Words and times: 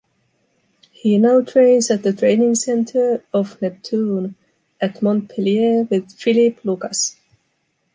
He 0.89 1.19
now 1.19 1.41
trains 1.41 1.91
at 1.91 2.01
the 2.01 2.11
training 2.11 2.55
center 2.55 3.23
of 3.31 3.61
Neptune 3.61 4.33
at 4.81 4.99
Montpellier 4.99 5.83
with 5.91 6.11
Philippe 6.17 6.59
Lucas. 6.63 7.17